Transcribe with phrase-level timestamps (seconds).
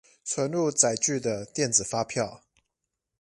[0.25, 2.41] 存入載具的電子發票